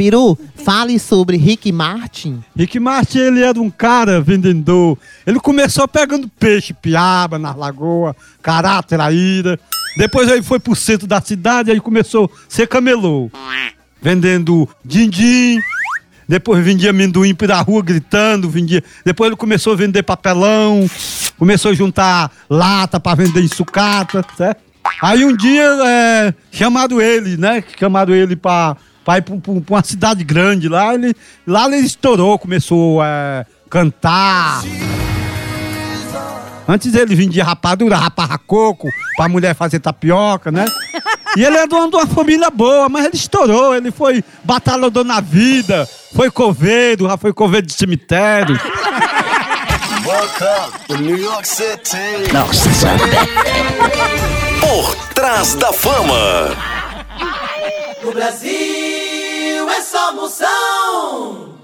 [0.00, 2.42] Peru, fale sobre Rick Martin.
[2.56, 4.96] Rick Martin, ele era um cara vendedor.
[5.26, 9.60] Ele começou pegando peixe, piaba, nas lagoas, cará, traíra.
[9.98, 13.30] Depois ele foi pro centro da cidade, aí começou a ser camelô.
[14.00, 15.60] Vendendo din-din.
[16.26, 18.82] Depois vendia amendoim pela rua gritando, vendia.
[19.04, 20.88] Depois ele começou a vender papelão,
[21.36, 24.62] começou a juntar lata para vender em sucata, certo?
[25.02, 27.62] Aí um dia, é, chamaram ele, né?
[27.78, 30.94] Chamaram ele pra, pra, pra- pra uma cidade grande lá.
[30.94, 31.14] Ele,
[31.46, 34.62] lá ele estourou, começou a cantar.
[36.68, 40.64] Antes ele vendia rapadura, raparra coco, pra mulher fazer tapioca, né?
[41.36, 45.20] E ele é dono de uma família boa, mas ele estourou, ele foi batalhador na
[45.20, 48.58] vida, foi coveiro, já foi coveiro de cemitério.
[54.60, 56.50] Por trás da fama.
[58.02, 58.12] No
[59.60, 61.59] Brasil é só moção.